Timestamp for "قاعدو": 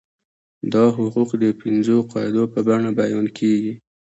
2.11-2.43